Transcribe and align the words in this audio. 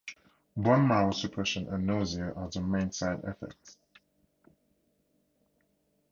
Bone 0.57 0.87
marrow 0.87 1.11
suppression 1.11 1.67
and 1.67 1.85
nausea 1.85 2.33
are 2.33 2.49
the 2.49 2.59
main 2.59 2.91
side 2.91 3.23
effects. 3.23 3.77